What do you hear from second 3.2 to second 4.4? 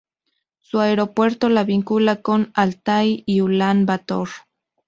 y Ulán Bator.